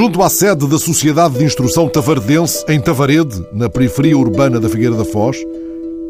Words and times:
Junto 0.00 0.22
à 0.22 0.30
sede 0.30 0.66
da 0.66 0.78
Sociedade 0.78 1.36
de 1.36 1.44
Instrução 1.44 1.86
Tavardense, 1.86 2.64
em 2.66 2.80
Tavarede, 2.80 3.46
na 3.52 3.68
periferia 3.68 4.16
urbana 4.16 4.58
da 4.58 4.66
Figueira 4.66 4.94
da 4.94 5.04
Foz, 5.04 5.36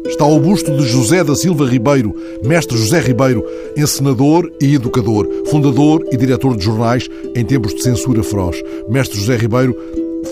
está 0.07 0.25
o 0.25 0.39
busto 0.39 0.77
de 0.77 0.87
José 0.87 1.25
da 1.25 1.35
Silva 1.35 1.67
Ribeiro, 1.67 2.15
mestre 2.41 2.77
José 2.77 3.01
Ribeiro, 3.01 3.45
encenador 3.75 4.49
e 4.61 4.75
educador, 4.75 5.27
fundador 5.47 6.05
e 6.09 6.15
diretor 6.15 6.55
de 6.55 6.63
jornais 6.63 7.09
em 7.35 7.43
tempos 7.43 7.75
de 7.75 7.83
censura 7.83 8.23
feroz. 8.23 8.63
Mestre 8.87 9.19
José 9.19 9.35
Ribeiro 9.35 9.75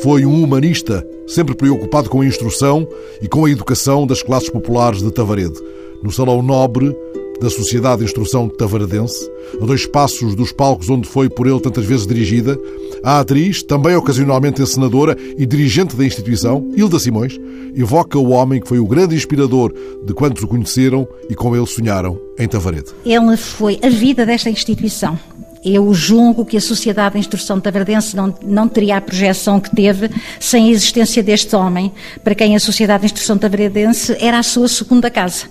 foi 0.01 0.25
um 0.25 0.41
humanista, 0.41 1.05
sempre 1.27 1.53
preocupado 1.53 2.09
com 2.09 2.21
a 2.21 2.25
instrução 2.25 2.87
e 3.21 3.27
com 3.27 3.43
a 3.43 3.51
educação 3.51 4.07
das 4.07 4.23
classes 4.23 4.49
populares 4.49 5.03
de 5.03 5.11
Tavarede. 5.11 5.59
No 6.01 6.13
Salão 6.13 6.41
Nobre 6.41 6.95
da 7.41 7.49
Sociedade 7.49 7.99
de 7.99 8.05
Instrução 8.05 8.49
Tavaradense, 8.49 9.29
a 9.61 9.65
dois 9.65 9.85
passos 9.85 10.35
dos 10.35 10.51
palcos 10.51 10.89
onde 10.89 11.07
foi 11.07 11.29
por 11.29 11.47
ele 11.47 11.59
tantas 11.59 11.85
vezes 11.85 12.05
dirigida, 12.05 12.57
a 13.03 13.19
atriz, 13.19 13.63
também 13.63 13.95
ocasionalmente 13.95 14.61
encenadora 14.61 15.15
e 15.37 15.45
dirigente 15.45 15.95
da 15.95 16.05
instituição, 16.05 16.69
Hilda 16.75 16.99
Simões, 16.99 17.39
evoca 17.75 18.17
o 18.17 18.29
homem 18.29 18.59
que 18.59 18.67
foi 18.67 18.79
o 18.79 18.87
grande 18.87 19.15
inspirador 19.15 19.73
de 20.05 20.13
quantos 20.13 20.43
o 20.43 20.47
conheceram 20.47 21.07
e 21.29 21.35
com 21.35 21.55
ele 21.55 21.65
sonharam 21.65 22.19
em 22.37 22.47
Tavarede. 22.47 22.91
Ele 23.05 23.37
foi 23.37 23.79
a 23.81 23.89
vida 23.89 24.25
desta 24.25 24.49
instituição. 24.49 25.17
Eu 25.63 25.93
julgo 25.93 26.45
que 26.45 26.55
a 26.55 26.61
Sociedade 26.61 27.13
de 27.13 27.19
Instrução 27.19 27.59
Tavardense 27.59 28.15
não, 28.15 28.33
não 28.41 28.67
teria 28.67 28.97
a 28.97 29.01
projeção 29.01 29.59
que 29.59 29.75
teve 29.75 30.09
sem 30.39 30.69
a 30.69 30.71
existência 30.71 31.21
deste 31.21 31.55
homem, 31.55 31.91
para 32.23 32.33
quem 32.33 32.55
a 32.55 32.59
Sociedade 32.59 33.01
de 33.01 33.05
Instrução 33.07 33.37
Tavardense 33.37 34.15
era 34.19 34.39
a 34.39 34.43
sua 34.43 34.67
segunda 34.67 35.09
casa. 35.09 35.47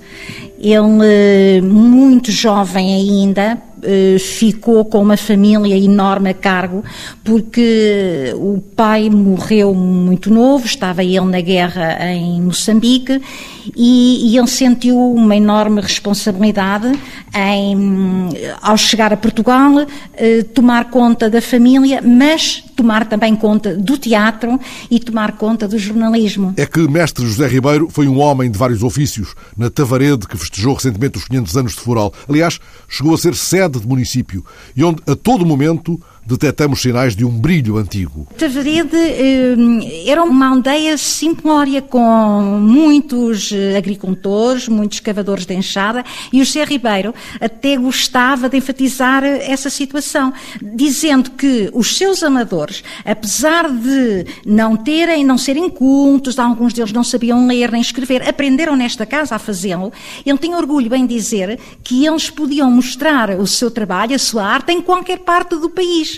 Ele, 0.58 1.60
muito 1.60 2.32
jovem 2.32 2.94
ainda, 2.94 3.42
eh, 3.42 3.67
ficou 4.18 4.84
com 4.84 5.02
uma 5.02 5.16
família 5.16 5.76
enorme 5.76 6.30
a 6.30 6.34
cargo, 6.34 6.84
porque 7.24 8.32
o 8.36 8.60
pai 8.74 9.10
morreu 9.10 9.74
muito 9.74 10.32
novo, 10.32 10.66
estava 10.66 11.04
ele 11.04 11.26
na 11.26 11.40
guerra 11.40 11.98
em 12.12 12.40
Moçambique, 12.42 13.20
e, 13.76 14.30
e 14.30 14.38
ele 14.38 14.46
sentiu 14.46 14.96
uma 14.98 15.36
enorme 15.36 15.80
responsabilidade 15.80 16.90
em, 17.34 18.28
ao 18.62 18.76
chegar 18.76 19.12
a 19.12 19.16
Portugal, 19.16 19.86
eh, 20.14 20.42
tomar 20.54 20.90
conta 20.90 21.28
da 21.28 21.40
família, 21.42 22.00
mas 22.02 22.64
tomar 22.74 23.06
também 23.06 23.34
conta 23.34 23.76
do 23.76 23.98
teatro 23.98 24.58
e 24.90 25.00
tomar 25.00 25.32
conta 25.32 25.66
do 25.66 25.78
jornalismo. 25.78 26.54
É 26.56 26.64
que 26.64 26.80
mestre 26.88 27.26
José 27.26 27.46
Ribeiro 27.46 27.88
foi 27.90 28.06
um 28.06 28.20
homem 28.20 28.50
de 28.50 28.56
vários 28.56 28.82
ofícios, 28.82 29.34
na 29.56 29.68
Tavarede, 29.68 30.26
que 30.26 30.36
festejou 30.36 30.74
recentemente 30.74 31.18
os 31.18 31.24
500 31.24 31.56
anos 31.56 31.72
de 31.72 31.80
Foral. 31.80 32.12
Aliás, 32.28 32.60
chegou 32.88 33.14
a 33.14 33.18
ser 33.18 33.34
sede 33.34 33.67
de 33.68 33.86
município 33.86 34.44
e 34.76 34.82
onde, 34.82 35.02
a 35.06 35.14
todo 35.14 35.44
momento, 35.44 36.00
detectamos 36.28 36.82
sinais 36.82 37.16
de 37.16 37.24
um 37.24 37.30
brilho 37.30 37.78
antigo. 37.78 38.26
Tavarede 38.36 38.96
eh, 38.96 40.04
era 40.06 40.22
uma 40.22 40.48
aldeia 40.48 40.98
simplória 40.98 41.80
com 41.80 42.58
muitos 42.60 43.50
eh, 43.50 43.78
agricultores, 43.78 44.68
muitos 44.68 45.00
cavadores 45.00 45.46
de 45.46 45.54
enxada 45.54 46.04
e 46.30 46.42
o 46.42 46.44
José 46.44 46.64
Ribeiro 46.64 47.14
até 47.40 47.78
gostava 47.78 48.46
de 48.46 48.58
enfatizar 48.58 49.24
essa 49.24 49.70
situação, 49.70 50.30
dizendo 50.60 51.30
que 51.30 51.70
os 51.72 51.96
seus 51.96 52.22
amadores, 52.22 52.84
apesar 53.06 53.70
de 53.70 54.26
não 54.44 54.76
terem, 54.76 55.24
não 55.24 55.38
serem 55.38 55.70
cultos, 55.70 56.38
alguns 56.38 56.74
deles 56.74 56.92
não 56.92 57.02
sabiam 57.02 57.46
ler 57.46 57.72
nem 57.72 57.80
escrever, 57.80 58.28
aprenderam 58.28 58.76
nesta 58.76 59.06
casa 59.06 59.34
a 59.34 59.38
fazê-lo. 59.38 59.90
Ele 60.26 60.36
tinha 60.36 60.58
orgulho 60.58 60.94
em 60.94 61.06
dizer 61.06 61.58
que 61.82 62.04
eles 62.04 62.28
podiam 62.28 62.70
mostrar 62.70 63.30
o 63.30 63.46
seu 63.46 63.70
trabalho, 63.70 64.14
a 64.14 64.18
sua 64.18 64.44
arte 64.44 64.72
em 64.72 64.82
qualquer 64.82 65.20
parte 65.20 65.56
do 65.56 65.70
país 65.70 66.17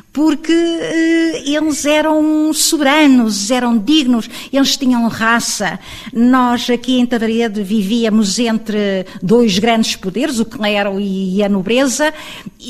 porque 0.13 0.51
eh, 0.51 1.43
eles 1.45 1.85
eram 1.85 2.53
soberanos, 2.53 3.49
eram 3.49 3.77
dignos, 3.77 4.29
eles 4.51 4.75
tinham 4.75 5.07
raça. 5.07 5.79
Nós 6.13 6.69
aqui 6.69 6.99
em 6.99 7.05
Tavarede 7.05 7.63
vivíamos 7.63 8.37
entre 8.37 9.05
dois 9.23 9.57
grandes 9.57 9.95
poderes, 9.95 10.39
o 10.39 10.45
clero 10.45 10.99
e 10.99 11.41
a 11.41 11.47
nobreza, 11.47 12.13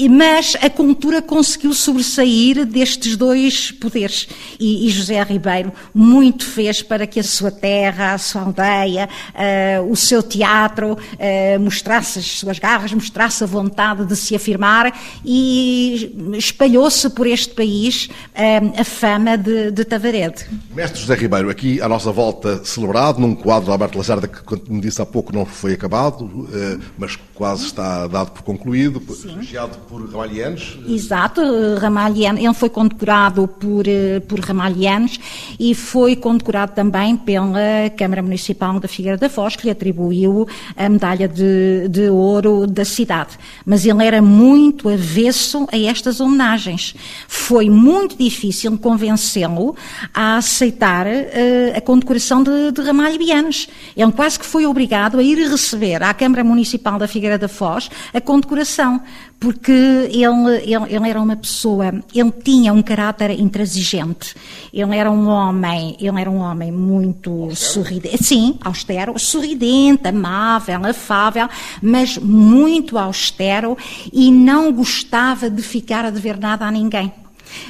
mas 0.10 0.56
a 0.62 0.70
cultura 0.70 1.22
conseguiu 1.22 1.74
sobressair 1.74 2.66
destes 2.66 3.18
dois 3.18 3.72
poderes. 3.72 4.28
E, 4.60 4.88
e 4.88 4.90
José 4.90 5.22
Ribeiro 5.24 5.72
muito 5.94 6.46
fez 6.46 6.82
para 6.82 7.08
que 7.08 7.20
a 7.20 7.24
sua 7.24 7.50
terra, 7.50 8.14
a 8.14 8.18
sua 8.18 8.42
aldeia, 8.42 9.10
uh, 9.34 9.92
o 9.92 9.96
seu 9.96 10.22
teatro 10.22 10.94
uh, 10.94 11.60
mostrasse 11.60 12.20
as 12.20 12.26
suas 12.26 12.60
garras, 12.60 12.94
mostrasse 12.94 13.44
a 13.44 13.48
vontade 13.48 14.06
de 14.06 14.16
se 14.16 14.36
afirmar 14.36 14.98
e 15.26 16.14
espalhou-se 16.38 17.10
por 17.10 17.31
este 17.32 17.54
país 17.54 18.10
ehm, 18.36 18.74
a 18.78 18.84
fama 18.84 19.38
de, 19.38 19.72
de 19.72 19.86
Tavarede. 19.86 20.46
Mestre 20.76 21.00
José 21.00 21.16
Ribeiro, 21.16 21.50
aqui 21.50 21.82
à 21.82 21.88
nossa 21.88 22.12
volta 22.12 22.64
celebrado, 22.64 23.20
num 23.20 23.36
quadro 23.36 23.66
de 23.66 23.72
Alberto 23.72 23.98
Lacerda 23.98 24.28
que, 24.28 24.42
como 24.44 24.62
me 24.70 24.82
disse 24.82 25.02
há 25.02 25.06
pouco, 25.06 25.34
não 25.34 25.46
foi 25.46 25.74
acabado, 25.74 26.48
eh, 26.54 26.78
mas 26.98 27.18
quase 27.36 27.66
está 27.66 28.08
dado 28.08 28.32
por 28.32 28.44
concluído, 28.44 29.02
elogiado 29.26 29.78
por 29.90 30.08
Ramalhianos. 30.10 30.78
Exato, 30.88 31.42
Ramalhianos, 31.80 32.44
ele 32.44 32.54
foi 32.54 32.70
condecorado 32.70 33.48
por, 33.48 33.88
eh, 33.88 34.20
por 34.22 34.40
Ramalhianos 34.40 35.20
e 35.60 35.74
foi 35.74 36.16
condecorado 36.16 36.74
também 36.74 37.18
pela 37.18 37.90
Câmara 37.98 38.22
Municipal 38.22 38.80
da 38.80 38.88
Figueira 38.88 39.18
da 39.18 39.30
Foz, 39.30 39.56
que 39.56 39.66
lhe 39.66 39.72
atribuiu 39.72 40.48
a 40.76 40.90
medalha 40.90 41.28
de, 41.28 41.88
de 41.90 42.10
ouro 42.10 42.68
da 42.68 42.86
cidade. 42.86 43.38
Mas 43.66 43.86
ele 43.86 44.06
era 44.06 44.22
muito 44.22 44.90
avesso 44.90 45.68
a 45.72 45.78
estas 45.78 46.20
homenagens 46.20 46.96
foi 47.28 47.70
muito 47.70 48.18
difícil 48.18 48.78
convencê-lo 48.78 49.76
a 50.14 50.38
aceitar 50.38 51.06
uh, 51.08 51.78
a 51.78 51.82
condecoração 51.82 52.44
de, 52.44 52.72
de 52.72 52.82
Ramalho 52.82 53.18
Bianos. 53.18 53.68
Ele 53.96 54.12
quase 54.12 54.40
que 54.40 54.46
foi 54.46 54.66
obrigado 54.66 55.20
a 55.20 55.24
ir 55.24 55.38
receber 55.50 56.04
à 56.04 56.14
Câmara 56.14 56.44
Municipal 56.44 56.98
da 56.98 57.08
Figueira 57.08 57.38
da 57.38 57.48
Foz 57.48 57.90
a 58.14 58.22
condecoração, 58.22 59.02
porque 59.42 59.72
ele, 59.72 60.56
ele, 60.64 60.96
ele, 60.96 61.10
era 61.10 61.20
uma 61.20 61.36
pessoa, 61.36 61.88
ele 62.14 62.32
tinha 62.44 62.72
um 62.72 62.84
caráter 62.84 63.32
intransigente. 63.32 64.36
Ele 64.72 64.96
era 64.96 65.12
um 65.12 65.28
homem, 65.28 65.98
ele 66.00 66.22
era 66.22 66.30
um 66.30 66.38
homem 66.38 66.72
muito 66.72 67.50
sorridente, 67.56 68.24
sim, 68.24 68.60
austero, 68.64 69.18
sorridente, 69.18 70.08
amável, 70.08 70.86
afável, 70.86 71.50
mas 71.82 72.20
muito 72.20 73.00
austero 73.00 73.76
e 74.14 74.32
não 74.32 74.72
gostava 74.72 75.50
de 75.50 75.64
ficar 75.64 76.06
a 76.06 76.12
dever 76.12 76.40
nada 76.40 76.68
a 76.68 76.72
ninguém. 76.72 77.12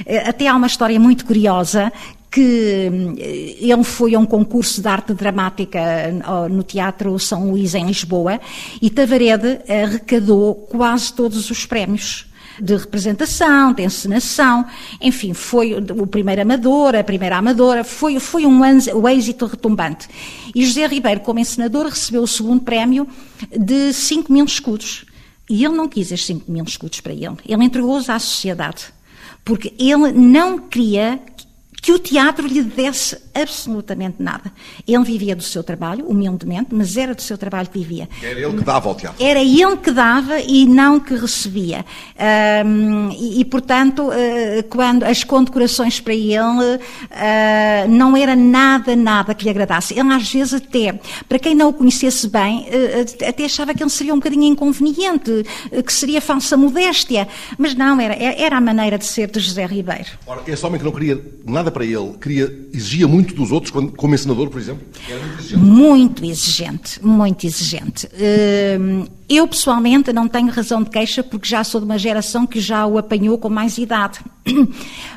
Eh, 0.05 0.27
até 0.27 0.47
há 0.49 0.55
uma 0.57 0.67
história 0.67 0.99
muito 0.99 1.25
curiosa 1.25 1.89
que 2.31 3.15
eh, 3.19 3.57
ele 3.59 3.83
foi 3.83 4.15
a 4.15 4.19
um 4.19 4.25
concurso 4.25 4.81
de 4.81 4.87
arte 4.87 5.13
dramática 5.13 5.79
eh, 5.79 6.13
no 6.49 6.63
Teatro 6.63 7.19
São 7.19 7.51
Luís, 7.51 7.75
em 7.75 7.85
Lisboa, 7.85 8.39
e 8.81 8.89
Tavarede 8.89 9.59
arrecadou 9.67 10.55
quase 10.55 11.11
todos 11.13 11.51
os 11.51 11.65
prémios 11.65 12.25
de 12.59 12.75
representação, 12.75 13.73
de 13.73 13.83
encenação, 13.83 14.65
enfim, 15.01 15.33
foi 15.33 15.73
o 15.73 16.05
primeiro 16.05 16.41
amador, 16.41 16.95
a 16.95 17.03
primeira 17.03 17.37
amadora, 17.37 17.83
foi, 17.83 18.19
foi 18.19 18.45
um 18.45 18.61
o 18.93 19.09
êxito 19.09 19.45
retumbante. 19.45 20.07
E 20.53 20.65
José 20.65 20.85
Ribeiro, 20.85 21.21
como 21.21 21.39
encenador, 21.39 21.87
recebeu 21.87 22.21
o 22.21 22.27
segundo 22.27 22.61
prémio 22.61 23.07
de 23.57 23.91
5 23.91 24.31
mil 24.31 24.45
escudos. 24.45 25.05
E 25.49 25.65
ele 25.65 25.75
não 25.75 25.87
quis 25.87 26.11
estes 26.11 26.27
5 26.27 26.51
mil 26.51 26.63
escudos 26.63 27.01
para 27.01 27.13
ele, 27.13 27.35
ele 27.45 27.63
entregou-os 27.63 28.09
à 28.09 28.19
sociedade 28.19 28.93
porque 29.43 29.73
ele 29.79 30.11
não 30.11 30.59
queria 30.59 31.19
que 31.81 31.91
o 31.91 31.99
teatro 31.99 32.47
lhe 32.47 32.61
desse 32.61 33.17
absolutamente 33.33 34.17
nada. 34.19 34.51
Ele 34.87 35.03
vivia 35.03 35.35
do 35.35 35.43
seu 35.43 35.63
trabalho, 35.63 36.05
humildemente, 36.07 36.69
mas 36.71 36.97
era 36.97 37.13
do 37.13 37.21
seu 37.21 37.37
trabalho 37.37 37.69
que 37.69 37.79
vivia. 37.79 38.09
Era 38.21 38.39
ele 38.39 38.57
que 38.57 38.63
dava 38.63 38.89
ao 38.89 38.95
teatro. 38.95 39.23
Era 39.23 39.39
ele 39.39 39.77
que 39.77 39.91
dava 39.91 40.39
e 40.39 40.65
não 40.65 40.99
que 40.99 41.15
recebia. 41.15 41.85
Um, 42.65 43.09
e, 43.11 43.41
e, 43.41 43.45
portanto, 43.45 44.09
uh, 44.09 44.63
quando 44.69 45.03
as 45.03 45.23
condecorações 45.23 45.99
para 45.99 46.13
ele 46.13 46.37
uh, 46.37 47.89
não 47.89 48.15
era 48.15 48.35
nada, 48.35 48.95
nada 48.95 49.33
que 49.33 49.43
lhe 49.43 49.49
agradasse. 49.49 49.97
Ele, 49.97 50.13
às 50.13 50.31
vezes, 50.31 50.53
até, 50.53 50.99
para 51.27 51.39
quem 51.39 51.55
não 51.55 51.69
o 51.69 51.73
conhecesse 51.73 52.27
bem, 52.27 52.67
uh, 52.67 53.27
até 53.27 53.45
achava 53.45 53.73
que 53.73 53.81
ele 53.81 53.89
seria 53.89 54.13
um 54.13 54.17
bocadinho 54.17 54.45
inconveniente, 54.45 55.45
que 55.85 55.93
seria 55.93 56.21
falsa 56.21 56.57
modéstia. 56.57 57.27
Mas 57.57 57.75
não, 57.75 57.99
era, 57.99 58.13
era 58.15 58.57
a 58.57 58.61
maneira 58.61 58.97
de 58.97 59.05
ser 59.05 59.29
de 59.29 59.39
José 59.39 59.65
Ribeiro. 59.65 60.09
Ora, 60.25 60.41
esse 60.47 60.65
homem 60.65 60.79
que 60.79 60.85
não 60.85 60.91
queria 60.91 61.21
nada 61.45 61.71
para 61.71 61.85
ele, 61.85 62.13
queria, 62.19 62.51
exigia 62.73 63.07
muito 63.07 63.20
dos 63.23 63.51
outros, 63.51 63.71
como 63.71 64.13
ensinador, 64.15 64.49
por 64.49 64.59
exemplo? 64.59 64.85
muito 65.07 65.39
exigente. 65.39 65.57
Muito 65.57 66.25
exigente, 66.25 67.05
muito 67.05 67.47
exigente. 67.47 68.09
Hum, 68.79 69.05
eu, 69.31 69.47
pessoalmente, 69.47 70.11
não 70.11 70.27
tenho 70.27 70.51
razão 70.51 70.83
de 70.83 70.89
queixa 70.89 71.23
porque 71.23 71.47
já 71.47 71.63
sou 71.63 71.79
de 71.79 71.85
uma 71.85 71.97
geração 71.97 72.45
que 72.45 72.59
já 72.59 72.85
o 72.85 72.97
apanhou 72.97 73.37
com 73.37 73.47
mais 73.47 73.77
idade. 73.77 74.19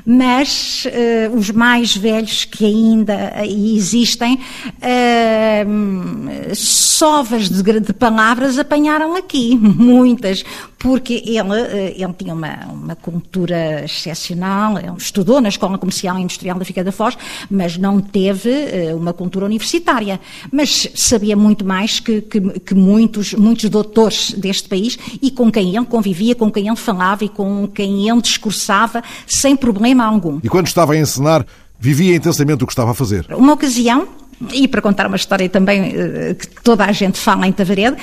Mas 0.07 0.87
uh, 0.87 1.37
os 1.37 1.51
mais 1.51 1.97
velhos 1.97 2.45
que 2.45 2.65
ainda 2.65 3.45
existem, 3.45 4.39
uh, 4.77 6.55
sovas 6.55 7.49
de, 7.49 7.81
de 7.81 7.93
palavras 7.93 8.57
apanharam 8.57 9.17
aqui, 9.17 9.57
muitas, 9.59 10.45
porque 10.79 11.23
ele, 11.27 11.61
eh, 11.61 11.95
ele 11.97 12.13
tinha 12.13 12.35
uma, 12.35 12.67
uma 12.67 12.95
cultura 12.95 13.83
excepcional, 13.85 14.79
ele 14.79 14.93
estudou 14.99 15.41
na 15.41 15.49
Escola 15.49 15.79
Comercial 15.79 16.19
e 16.19 16.23
Industrial 16.23 16.59
da 16.59 16.65
Figueira 16.65 16.85
da 16.85 16.93
Foz, 16.93 17.17
mas 17.51 17.79
não 17.79 17.99
teve 18.01 18.51
uma 18.95 19.15
cultura 19.15 19.47
universitária. 19.47 20.21
Mas 20.53 20.91
sabia 20.95 21.35
muito 21.35 21.65
mais 21.65 22.01
que, 22.01 22.21
que, 22.21 22.39
que 22.61 22.75
muitos, 22.75 23.33
muitos 23.33 23.71
doutores 23.71 24.04
deste 24.37 24.69
país 24.69 24.99
e 25.21 25.31
com 25.31 25.51
quem 25.51 25.77
ele 25.77 25.87
convivia, 25.87 26.35
com 26.35 26.51
quem 26.51 26.69
ele 26.69 26.77
falava 26.77 27.25
e 27.25 27.29
com 27.29 27.67
quem 27.67 28.09
ele 28.09 28.21
discursava 28.21 29.03
sem 29.27 29.57
problema 29.57 30.05
algum. 30.05 30.41
E 30.43 30.49
quando 30.49 30.67
estava 30.67 30.95
a 30.95 30.97
ensinar, 30.97 31.47
vivia 31.79 32.15
intensamente 32.15 32.65
o 32.65 32.67
que 32.67 32.73
estava 32.73 32.93
a 32.93 32.95
fazer? 32.95 33.27
Uma 33.31 33.53
ocasião, 33.53 34.09
e 34.53 34.67
para 34.67 34.83
contar 34.83 35.07
uma 35.07 35.17
história 35.17 35.49
também 35.49 35.93
eh, 35.95 36.35
que 36.35 36.49
toda 36.63 36.85
a 36.85 36.93
gente 36.93 37.19
fala 37.19 37.47
em 37.47 37.53
Tavarede, 37.53 37.97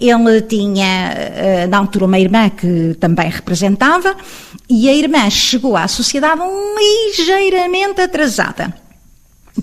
ele 0.00 0.42
tinha, 0.42 1.12
eh, 1.12 1.66
na 1.66 1.78
altura, 1.78 2.06
uma 2.06 2.18
irmã 2.18 2.48
que 2.48 2.94
também 2.98 3.28
representava, 3.28 4.16
e 4.68 4.88
a 4.88 4.94
irmã 4.94 5.28
chegou 5.30 5.76
à 5.76 5.86
sociedade 5.86 6.40
ligeiramente 6.78 8.00
atrasada. 8.00 8.74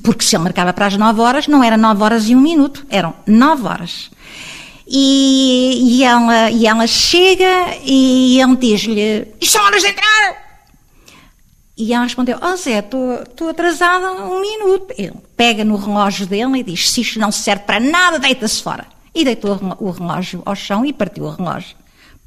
Porque 0.01 0.23
se 0.23 0.35
ele 0.35 0.43
marcava 0.43 0.73
para 0.73 0.87
as 0.87 0.97
9 0.97 1.21
horas, 1.21 1.47
não 1.47 1.63
era 1.63 1.77
9 1.77 2.03
horas 2.03 2.29
e 2.29 2.35
um 2.35 2.41
minuto, 2.41 2.85
eram 2.89 3.13
9 3.27 3.67
horas. 3.67 4.09
E, 4.87 5.97
e, 5.99 6.03
ela, 6.03 6.51
e 6.51 6.67
ela 6.67 6.87
chega 6.87 7.77
e 7.83 8.39
ele 8.39 8.55
diz-lhe: 8.57 9.27
Isto 9.39 9.53
são 9.53 9.65
horas 9.65 9.81
de 9.81 9.89
entrar! 9.89 10.43
E 11.75 11.93
ela 11.93 12.03
respondeu: 12.03 12.37
Oh 12.41 12.55
Zé, 12.55 12.79
estou 12.79 13.49
atrasada 13.49 14.11
um 14.11 14.41
minuto. 14.41 14.93
Ele 14.97 15.13
pega 15.35 15.63
no 15.63 15.75
relógio 15.75 16.27
dele 16.27 16.59
e 16.59 16.63
diz: 16.63 16.89
Se 16.89 17.01
isto 17.01 17.19
não 17.19 17.31
serve 17.31 17.63
para 17.63 17.79
nada, 17.79 18.19
deita-se 18.19 18.61
fora. 18.61 18.85
E 19.15 19.23
deitou 19.23 19.59
o 19.79 19.91
relógio 19.91 20.41
ao 20.45 20.55
chão 20.55 20.85
e 20.85 20.93
partiu 20.93 21.25
o 21.25 21.29
relógio. 21.29 21.75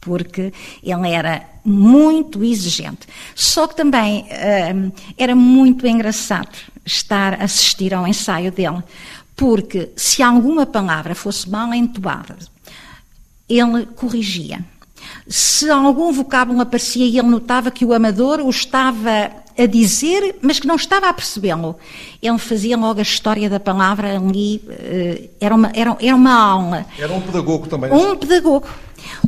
Porque 0.00 0.52
ele 0.82 1.10
era 1.10 1.42
muito 1.64 2.44
exigente. 2.44 3.08
Só 3.34 3.66
que 3.66 3.74
também 3.74 4.24
hum, 4.74 4.92
era 5.18 5.34
muito 5.34 5.86
engraçado 5.86 6.56
estar 6.84 7.34
a 7.34 7.44
assistir 7.44 7.92
ao 7.92 8.06
ensaio 8.06 8.52
dele. 8.52 8.82
Porque 9.36 9.90
se 9.96 10.22
alguma 10.22 10.64
palavra 10.64 11.14
fosse 11.14 11.48
mal 11.48 11.72
entoada, 11.74 12.36
ele 13.48 13.86
corrigia 13.94 14.64
se 15.28 15.68
algum 15.70 16.12
vocábulo 16.12 16.60
aparecia 16.60 17.04
e 17.04 17.18
ele 17.18 17.28
notava 17.28 17.70
que 17.70 17.84
o 17.84 17.92
amador 17.92 18.40
o 18.40 18.50
estava 18.50 19.30
a 19.58 19.66
dizer, 19.66 20.36
mas 20.42 20.60
que 20.60 20.66
não 20.66 20.76
estava 20.76 21.08
a 21.08 21.12
percebê-lo, 21.12 21.76
ele 22.22 22.38
fazia 22.38 22.76
logo 22.76 22.98
a 22.98 23.02
história 23.02 23.48
da 23.48 23.58
palavra 23.58 24.16
ali, 24.16 24.62
eh, 24.68 25.30
era 25.40 25.54
uma, 25.54 25.70
era, 25.74 25.96
era 25.98 26.14
uma 26.14 26.34
aula. 26.34 26.86
Era 26.98 27.12
um 27.12 27.20
pedagogo 27.20 27.66
também. 27.66 27.90
Um 27.90 28.16
pedagogo. 28.16 28.66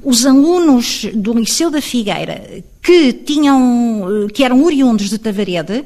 Os 0.04 0.26
alunos 0.26 1.06
do 1.14 1.32
Liceu 1.32 1.70
da 1.70 1.80
Figueira, 1.80 2.62
que 2.82 3.12
tinham, 3.12 4.26
eh, 4.26 4.32
que 4.32 4.44
eram 4.44 4.62
oriundos 4.62 5.08
de 5.08 5.18
Tavarede, 5.18 5.84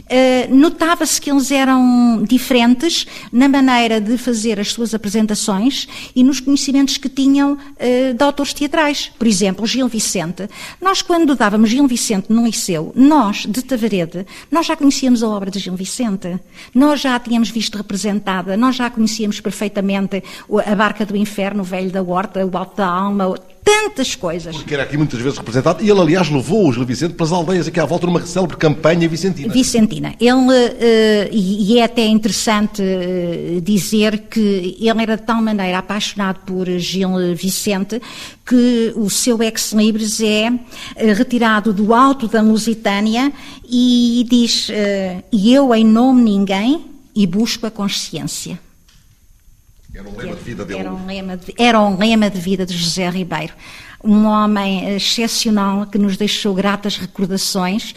Uh, 0.00 0.54
Notava-se 0.54 1.20
que 1.20 1.30
eles 1.30 1.50
eram 1.50 2.22
diferentes 2.22 3.06
na 3.32 3.48
maneira 3.48 4.00
de 4.00 4.16
fazer 4.16 4.58
as 4.58 4.72
suas 4.72 4.94
apresentações 4.94 5.86
e 6.14 6.24
nos 6.24 6.40
conhecimentos 6.40 6.96
que 6.96 7.08
tinham 7.08 7.52
uh, 7.52 8.14
de 8.14 8.24
autores 8.24 8.52
teatrais. 8.52 9.10
Por 9.18 9.26
exemplo, 9.26 9.66
Gil 9.66 9.88
Vicente. 9.88 10.48
Nós, 10.80 11.02
quando 11.02 11.34
dávamos 11.34 11.70
Gil 11.70 11.86
Vicente 11.86 12.32
no 12.32 12.44
liceu, 12.44 12.92
nós, 12.96 13.46
de 13.48 13.62
Tavarede, 13.62 14.26
nós 14.50 14.66
já 14.66 14.76
conhecíamos 14.76 15.22
a 15.22 15.28
obra 15.28 15.50
de 15.50 15.58
Gil 15.58 15.76
Vicente. 15.76 16.38
Nós 16.74 17.00
já 17.00 17.14
a 17.14 17.20
tínhamos 17.20 17.50
visto 17.50 17.76
representada, 17.76 18.56
nós 18.56 18.76
já 18.76 18.88
conhecíamos 18.88 19.40
perfeitamente 19.40 20.22
a 20.66 20.74
Barca 20.74 21.04
do 21.04 21.16
Inferno, 21.16 21.62
o 21.62 21.64
Velho 21.64 21.90
da 21.90 22.02
Horta, 22.02 22.44
o 22.44 22.56
Alto 22.56 22.76
da 22.76 22.86
Alma, 22.86 23.34
tantas 23.64 24.14
coisas. 24.14 24.56
Porque 24.56 24.74
era 24.74 24.82
aqui 24.82 24.96
muitas 24.96 25.20
vezes 25.20 25.38
representado, 25.38 25.82
e 25.82 25.90
ele, 25.90 26.00
aliás, 26.00 26.28
levou 26.28 26.68
o 26.68 26.72
Gil 26.72 26.84
Vicente 26.84 27.14
pelas 27.14 27.32
aldeias 27.32 27.68
aqui 27.68 27.78
à 27.78 27.84
volta 27.84 28.06
numa 28.06 28.24
célebre 28.26 28.56
campanha 28.56 29.08
vicentina. 29.08 29.52
Vicentina. 29.52 30.14
Ele, 30.20 30.34
uh, 30.34 31.28
e 31.32 31.78
é 31.78 31.84
até 31.84 32.04
interessante 32.06 32.82
uh, 32.82 33.60
dizer 33.60 34.24
que 34.30 34.76
ele 34.80 35.02
era 35.02 35.16
de 35.16 35.22
tal 35.22 35.40
maneira 35.40 35.78
apaixonado 35.78 36.40
por 36.44 36.66
Gil 36.78 37.34
Vicente 37.34 38.00
que 38.44 38.92
o 38.96 39.08
seu 39.08 39.42
ex-libris 39.42 40.20
é 40.20 40.50
uh, 40.50 40.58
retirado 41.14 41.72
do 41.72 41.94
alto 41.94 42.26
da 42.26 42.42
Lusitânia 42.42 43.32
e 43.68 44.26
diz: 44.28 44.68
E 45.32 45.54
eu, 45.54 45.74
em 45.74 45.84
nome 45.84 46.24
de 46.24 46.30
ninguém, 46.30 46.84
e 47.14 47.26
busco 47.26 47.66
a 47.66 47.70
consciência. 47.70 48.58
Era 49.94 50.08
um 50.08 50.16
lema 50.16 50.36
de 50.36 50.42
vida 50.42 50.64
dele. 50.64 50.80
Era 50.80 50.92
um 50.92 51.06
lema 51.06 51.36
de, 51.36 51.54
era 51.58 51.80
um 51.80 51.98
lema 51.98 52.30
de 52.30 52.40
vida 52.40 52.64
de 52.64 52.74
José 52.74 53.10
Ribeiro. 53.10 53.52
Um 54.02 54.24
homem 54.24 54.96
excepcional 54.96 55.86
que 55.86 55.98
nos 55.98 56.16
deixou 56.16 56.54
gratas 56.54 56.96
recordações. 56.96 57.94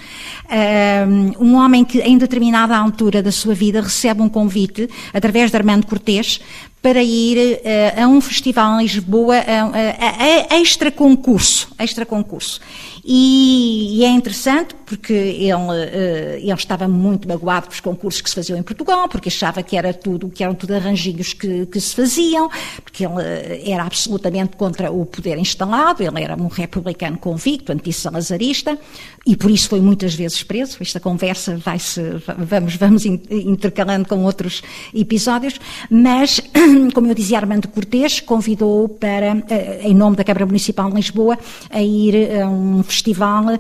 Um 1.39 1.56
homem 1.56 1.83
que, 1.86 2.00
em 2.01 2.18
determinada 2.18 2.77
altura 2.77 3.24
da 3.24 3.31
sua 3.31 3.56
vida, 3.56 3.81
recebe 3.81 4.21
um 4.21 4.30
convite, 4.30 4.89
através 5.13 5.50
de 5.50 5.57
Armando 5.57 5.88
Cortês, 5.88 6.42
para 6.86 7.02
ir 7.02 7.62
uh, 7.64 8.04
a 8.04 8.08
um 8.08 8.22
festival 8.22 8.80
em 8.80 8.84
Lisboa, 8.84 9.38
a, 9.38 10.52
a, 10.52 10.54
a 10.54 10.60
extra 10.60 10.92
concurso, 10.92 11.68
extra 11.80 12.06
concurso. 12.06 12.62
E, 13.08 14.00
e, 14.00 14.04
é 14.04 14.10
interessante 14.10 14.74
porque 14.84 15.14
ele, 15.14 15.54
uh, 15.54 16.38
ele 16.38 16.54
estava 16.54 16.88
muito 16.88 17.28
magoado 17.28 17.68
com 17.68 17.74
os 17.74 17.80
concursos 17.80 18.20
que 18.20 18.30
se 18.30 18.36
faziam 18.36 18.58
em 18.58 18.64
Portugal, 18.64 19.08
porque 19.08 19.30
achava 19.30 19.62
que 19.62 19.78
era 19.78 19.94
tudo, 19.94 20.28
que 20.28 20.44
eram 20.44 20.56
tudo 20.56 20.74
arranjinhos 20.74 21.34
que, 21.34 21.68
que 21.68 21.80
se 21.80 21.96
faziam, 21.96 22.50
porque 22.84 23.06
ele 23.06 23.14
uh, 23.14 23.72
era 23.72 23.84
absolutamente 23.84 24.58
contra 24.58 24.92
o 24.92 25.06
poder 25.06 25.38
instalado, 25.38 26.02
ele 26.02 26.24
era 26.24 26.36
um 26.36 26.48
republicano 26.48 27.16
convicto, 27.20 27.72
anti-salazarista, 27.72 28.76
e 29.24 29.36
por 29.36 29.52
isso 29.52 29.70
foi 29.70 29.81
muitas 29.81 30.16
vezes 30.16 30.42
preso. 30.42 30.78
Esta 30.81 31.00
conversa 31.00 31.58
vai-se, 31.58 32.02
vamos, 32.38 32.76
vamos 32.76 33.06
intercalando 33.06 34.08
com 34.08 34.24
outros 34.24 34.64
episódios, 34.94 35.60
mas, 35.92 36.42
como 36.94 37.07
eu 37.07 37.13
dizia, 37.13 37.38
Armando 37.38 37.68
Cortês 37.68 38.19
convidou 38.19 38.89
para, 38.89 39.36
uh, 39.36 39.88
em 39.88 39.94
nome 39.94 40.16
da 40.16 40.24
Câmara 40.24 40.45
Municipal 40.45 40.89
de 40.89 40.95
Lisboa, 40.95 41.38
a 41.69 41.81
ir 41.81 42.42
a 42.42 42.50
um 42.50 42.83
festival 42.83 43.45
uh, 43.45 43.60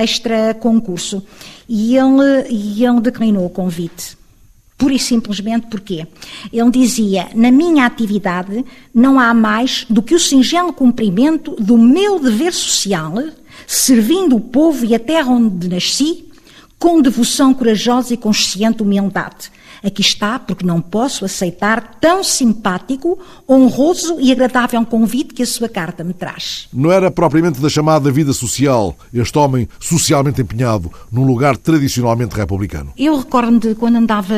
extra 0.00 0.54
concurso. 0.54 1.22
E 1.68 1.96
ele, 1.96 2.46
e 2.50 2.84
ele 2.84 3.00
declinou 3.00 3.46
o 3.46 3.50
convite. 3.50 4.16
Pura 4.76 4.94
e 4.94 4.98
simplesmente 4.98 5.68
porque 5.68 6.06
ele 6.52 6.70
dizia: 6.70 7.28
Na 7.34 7.50
minha 7.50 7.86
atividade 7.86 8.64
não 8.92 9.18
há 9.18 9.32
mais 9.32 9.86
do 9.88 10.02
que 10.02 10.14
o 10.14 10.20
singelo 10.20 10.72
cumprimento 10.72 11.52
do 11.52 11.78
meu 11.78 12.18
dever 12.18 12.52
social, 12.52 13.14
servindo 13.66 14.36
o 14.36 14.40
povo 14.40 14.84
e 14.84 14.94
a 14.94 14.98
terra 14.98 15.30
onde 15.30 15.68
nasci, 15.68 16.28
com 16.78 17.00
devoção 17.00 17.54
corajosa 17.54 18.12
e 18.12 18.16
consciente 18.16 18.82
humildade 18.82 19.50
Aqui 19.84 20.00
está, 20.00 20.38
porque 20.38 20.64
não 20.64 20.80
posso 20.80 21.24
aceitar 21.24 21.98
tão 22.00 22.24
simpático, 22.24 23.18
honroso 23.48 24.18
e 24.18 24.32
agradável 24.32 24.84
convite 24.86 25.34
que 25.34 25.42
a 25.42 25.46
sua 25.46 25.68
carta 25.68 26.04
me 26.04 26.14
traz. 26.14 26.68
Não 26.72 26.90
era 26.90 27.10
propriamente 27.10 27.60
da 27.60 27.68
chamada 27.68 28.10
vida 28.10 28.32
social, 28.32 28.96
este 29.12 29.36
homem 29.38 29.68
socialmente 29.80 30.40
empenhado 30.40 30.90
num 31.10 31.24
lugar 31.26 31.56
tradicionalmente 31.56 32.34
republicano. 32.34 32.92
Eu 32.96 33.18
recordo-me 33.18 33.58
de 33.58 33.74
quando 33.74 33.96
andava, 33.96 34.34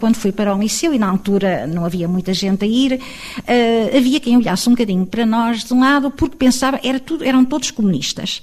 quando 0.00 0.16
fui 0.16 0.32
para 0.32 0.54
o 0.54 0.60
liceu 0.60 0.92
e 0.92 0.98
na 0.98 1.08
altura 1.08 1.66
não 1.66 1.84
havia 1.84 2.08
muita 2.08 2.34
gente 2.34 2.64
a 2.64 2.68
ir, 2.68 2.94
uh, 2.94 3.96
havia 3.96 4.20
quem 4.20 4.36
olhasse 4.36 4.68
um 4.68 4.72
bocadinho 4.72 5.06
para 5.06 5.24
nós 5.24 5.64
de 5.64 5.72
um 5.72 5.80
lado 5.80 6.10
porque 6.10 6.36
pensava 6.36 6.80
era 6.82 7.00
tudo, 7.00 7.24
eram 7.24 7.44
todos 7.44 7.70
comunistas. 7.70 8.42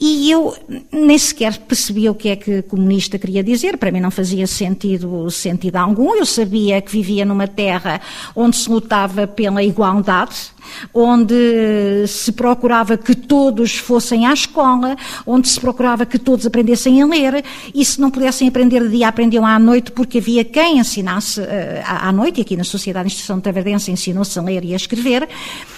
E 0.00 0.30
eu 0.30 0.54
nem 0.92 1.18
sequer 1.18 1.58
percebia 1.58 2.12
o 2.12 2.14
que 2.14 2.28
é 2.28 2.36
que 2.36 2.62
comunista 2.62 3.18
queria 3.18 3.42
dizer, 3.42 3.76
para 3.76 3.90
mim 3.90 4.00
não 4.00 4.12
fazia 4.12 4.46
sentido, 4.46 5.28
sentido 5.28 5.74
algum. 5.74 6.14
Eu 6.14 6.24
sabia 6.24 6.80
que 6.80 6.92
vivia 6.92 7.24
numa 7.24 7.48
terra 7.48 8.00
onde 8.34 8.56
se 8.56 8.70
lutava 8.70 9.26
pela 9.26 9.60
igualdade, 9.60 10.52
onde 10.92 12.06
se 12.06 12.30
procurava 12.30 12.96
que 12.96 13.14
todos 13.14 13.76
fossem 13.76 14.26
à 14.26 14.32
escola, 14.32 14.96
onde 15.26 15.48
se 15.48 15.58
procurava 15.58 16.06
que 16.06 16.18
todos 16.18 16.46
aprendessem 16.46 17.02
a 17.02 17.06
ler, 17.06 17.44
e 17.74 17.84
se 17.84 18.00
não 18.00 18.10
pudessem 18.10 18.48
aprender 18.48 18.82
de 18.82 18.90
dia, 18.90 19.08
aprendiam 19.08 19.44
à 19.44 19.58
noite, 19.58 19.90
porque 19.92 20.18
havia 20.18 20.44
quem 20.44 20.78
ensinasse 20.78 21.40
uh, 21.40 21.44
à 21.84 22.12
noite, 22.12 22.38
e 22.38 22.42
aqui 22.42 22.56
na 22.56 22.64
Sociedade 22.64 23.08
de 23.08 23.14
Instrução 23.14 23.40
Tavardense 23.40 23.90
ensinou-se 23.90 24.38
a 24.38 24.42
ler 24.42 24.64
e 24.64 24.74
a 24.74 24.76
escrever, 24.76 25.28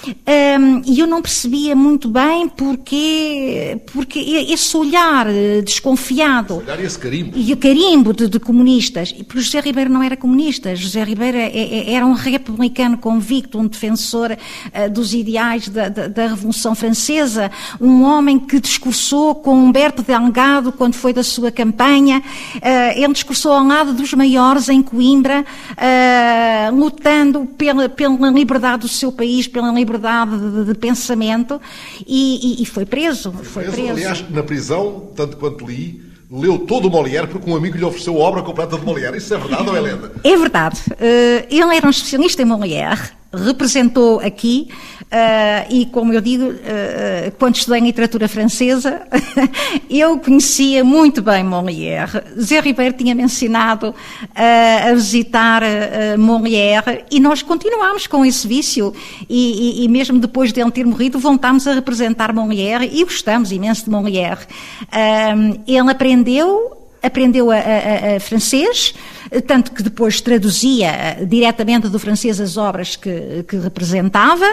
um, 0.07 0.83
e 0.85 0.99
eu 0.99 1.07
não 1.07 1.23
percebia 1.23 1.75
muito 1.77 2.09
bem 2.09 2.49
porque, 2.49 3.81
porque 3.93 4.10
esse 4.19 4.77
olhar 4.77 5.27
eh, 5.29 5.63
desconfiado. 5.63 6.55
Esse 6.55 6.65
olhar 6.65 6.81
e 6.81 6.87
esse 6.87 6.99
carimbo. 6.99 7.39
E 7.39 7.53
o 7.53 7.57
carimbo 7.57 8.13
de, 8.13 8.29
de 8.29 8.41
comunistas. 8.41 9.13
Porque 9.13 9.41
José 9.41 9.61
Ribeiro 9.61 9.91
não 9.91 10.03
era 10.03 10.17
comunista. 10.17 10.75
José 10.75 11.05
Ribeiro 11.05 11.37
é, 11.37 11.47
é, 11.47 11.93
era 11.93 12.05
um 12.05 12.13
republicano 12.13 12.99
convicto, 12.99 13.59
um 13.59 13.67
defensor 13.67 14.33
uh, 14.33 14.91
dos 14.91 15.15
ideais 15.15 15.69
da, 15.69 15.89
da, 15.89 16.09
da, 16.09 16.27
Revolução 16.27 16.75
Francesa, 16.75 17.51
um 17.81 18.03
homem 18.03 18.39
que 18.39 18.61
discursou 18.61 19.35
com 19.35 19.55
Humberto 19.55 20.03
Delgado 20.03 20.73
quando 20.73 20.95
foi 20.95 21.13
da 21.13 21.23
sua 21.23 21.51
campanha, 21.51 22.23
ele 22.95 23.13
discursou 23.13 23.53
ao 23.53 23.65
lado 23.65 23.93
dos 23.93 24.13
maiores 24.15 24.69
em 24.69 24.83
Coimbra, 24.83 25.45
lutando 26.73 27.47
pela, 27.47 27.89
pela 27.89 28.31
liberdade 28.31 28.83
do 28.83 28.89
seu 28.89 29.11
país, 29.11 29.47
pela 29.49 29.73
liberdade 29.73 30.39
de, 30.39 30.65
de 30.67 30.75
pensamento, 30.75 31.61
e, 32.07 32.61
e, 32.61 32.63
e, 32.63 32.67
foi 32.67 32.85
preso. 32.85 33.33
Foi 33.33 33.65
preso. 33.65 34.00
Aliás, 34.07 34.31
na 34.31 34.43
prisão, 34.43 35.11
tanto 35.15 35.37
quanto 35.37 35.67
li, 35.67 36.03
leu 36.31 36.59
todo 36.59 36.89
o 36.89 36.91
Molière 36.91 37.27
porque 37.27 37.51
um 37.51 37.57
amigo 37.57 37.77
lhe 37.77 37.85
ofereceu 37.85 38.17
a 38.17 38.25
obra 38.25 38.43
completa 38.43 38.79
de 38.79 38.85
Molière. 38.85 39.17
Isso 39.17 39.35
é 39.35 39.39
verdade 39.39 39.69
ou 39.69 39.77
é 39.77 39.81
lenda? 39.81 40.13
É 40.23 40.37
verdade. 40.37 40.81
Uh, 40.91 41.47
ele 41.51 41.77
era 41.77 41.87
um 41.87 41.91
especialista 41.91 42.43
em 42.43 42.45
Molière 42.45 43.11
representou 43.33 44.21
aqui 44.21 44.69
uh, 45.03 45.73
e, 45.73 45.87
como 45.87 46.13
eu 46.13 46.21
digo, 46.21 46.45
uh, 46.45 47.31
quando 47.39 47.57
estudei 47.57 47.81
em 47.81 47.85
literatura 47.85 48.27
francesa, 48.27 49.03
eu 49.89 50.19
conhecia 50.19 50.83
muito 50.83 51.23
bem 51.23 51.45
Molière. 51.45 52.25
Zé 52.41 52.61
Ribeiro 52.61 52.95
tinha 52.97 53.15
mencionado 53.15 53.91
uh, 53.91 54.91
a 54.91 54.95
visitar 54.95 55.63
Molière 56.19 57.05
e 57.11 57.21
nós 57.21 57.43
continuámos 57.43 58.07
com 58.07 58.25
esse 58.25 58.47
vício 58.47 58.93
e, 59.29 59.81
e, 59.81 59.85
e, 59.85 59.89
mesmo 59.89 60.19
depois 60.19 60.53
de 60.53 60.61
ele 60.61 60.71
ter 60.71 60.85
morrido 60.85 61.19
voltámos 61.19 61.67
a 61.67 61.75
representar 61.75 62.33
Molière 62.33 62.89
e 62.93 63.05
gostamos 63.05 63.53
imenso 63.53 63.85
de 63.85 63.91
Molière. 63.91 64.41
ele 65.67 65.91
aprendeu 65.91 66.80
aprendeu 67.03 67.51
a, 67.51 67.57
a, 67.57 68.17
a, 68.17 68.21
francês, 68.21 68.95
tanto 69.47 69.73
que 69.73 69.83
depois 69.83 70.21
traduzia 70.21 70.89
eh, 70.89 71.25
diretamente 71.25 71.89
do 71.89 71.99
francês 71.99 72.41
as 72.41 72.57
obras 72.57 72.97
que, 72.97 73.45
que 73.49 73.57
representava. 73.57 74.47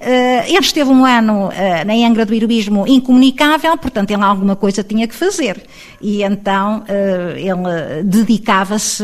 Eh, 0.00 0.48
ele 0.48 0.58
esteve 0.58 0.90
um 0.90 1.04
ano 1.04 1.50
eh, 1.52 1.84
na 1.84 1.94
Angra 1.94 2.24
do 2.26 2.34
Heroísmo 2.34 2.86
incomunicável, 2.86 3.76
portanto 3.78 4.10
ele 4.10 4.22
alguma 4.22 4.56
coisa 4.56 4.82
tinha 4.84 5.08
que 5.08 5.14
fazer. 5.14 5.62
E 6.00 6.22
então 6.22 6.84
ele 7.36 8.02
dedicava-se 8.04 9.02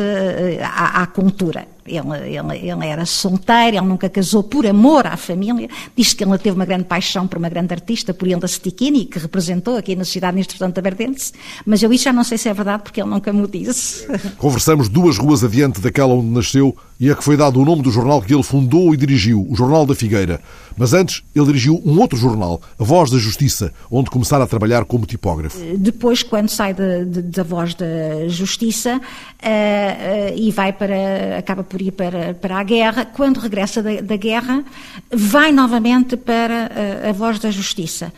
à, 0.62 1.02
à 1.02 1.06
cultura. 1.06 1.73
Ele, 1.86 2.36
ele, 2.36 2.70
ele, 2.70 2.86
era 2.86 3.04
solteiro, 3.04 3.76
ele 3.76 3.86
nunca 3.86 4.08
casou 4.08 4.42
por 4.42 4.66
amor 4.66 5.06
à 5.06 5.16
família. 5.16 5.68
Diz 5.96 6.12
que 6.14 6.24
ele 6.24 6.38
teve 6.38 6.56
uma 6.56 6.64
grande 6.64 6.84
paixão 6.84 7.26
por 7.26 7.38
uma 7.38 7.48
grande 7.48 7.72
artista, 7.74 8.14
por 8.14 8.26
Hilda 8.26 8.48
Stikini, 8.48 9.04
que 9.04 9.18
representou 9.18 9.76
aqui 9.76 9.94
na 9.94 10.04
Sociedade 10.04 10.34
de 10.34 10.40
Instrução 10.40 10.70
Taverdense. 10.70 11.32
Mas 11.66 11.82
eu 11.82 11.92
isso 11.92 12.04
já 12.04 12.12
não 12.12 12.24
sei 12.24 12.38
se 12.38 12.48
é 12.48 12.54
verdade, 12.54 12.82
porque 12.82 13.00
ele 13.00 13.10
nunca 13.10 13.32
me 13.32 13.46
disse. 13.46 14.06
Conversamos 14.38 14.88
duas 14.88 15.18
ruas 15.18 15.44
adiante 15.44 15.80
daquela 15.80 16.14
onde 16.14 16.28
nasceu 16.28 16.74
e 16.98 17.10
a 17.10 17.14
que 17.14 17.24
foi 17.24 17.36
dado 17.36 17.60
o 17.60 17.64
nome 17.64 17.82
do 17.82 17.90
jornal 17.90 18.22
que 18.22 18.32
ele 18.32 18.42
fundou 18.42 18.94
e 18.94 18.96
dirigiu, 18.96 19.46
o 19.50 19.54
Jornal 19.56 19.84
da 19.84 19.94
Figueira. 19.94 20.40
Mas 20.76 20.92
antes, 20.92 21.22
ele 21.34 21.46
dirigiu 21.46 21.80
um 21.84 22.00
outro 22.00 22.16
jornal, 22.16 22.60
A 22.78 22.84
Voz 22.84 23.10
da 23.10 23.18
Justiça, 23.18 23.72
onde 23.90 24.10
começara 24.10 24.44
a 24.44 24.46
trabalhar 24.46 24.84
como 24.84 25.06
tipógrafo. 25.06 25.58
Depois, 25.76 26.22
quando 26.22 26.48
sai 26.48 26.74
da, 26.74 27.04
da 27.04 27.42
Voz 27.42 27.74
da 27.74 28.28
Justiça 28.28 28.96
uh, 28.96 28.98
uh, 28.98 30.36
e 30.36 30.50
vai 30.50 30.72
para, 30.72 31.38
acaba 31.38 31.62
por 31.62 31.73
ir 31.82 31.92
para, 31.92 32.34
para 32.34 32.58
a 32.58 32.62
guerra, 32.62 33.04
quando 33.04 33.40
regressa 33.40 33.82
da, 33.82 34.00
da 34.00 34.16
guerra, 34.16 34.64
vai 35.10 35.52
novamente 35.52 36.16
para 36.16 36.70
uh, 37.04 37.10
a 37.10 37.12
Voz 37.12 37.38
da 37.38 37.50
Justiça 37.50 38.12